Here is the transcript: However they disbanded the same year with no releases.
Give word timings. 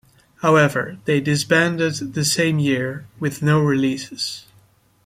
However 0.37 0.97
they 1.05 1.21
disbanded 1.21 2.15
the 2.15 2.25
same 2.25 2.57
year 2.57 3.05
with 3.19 3.43
no 3.43 3.59
releases. 3.61 4.47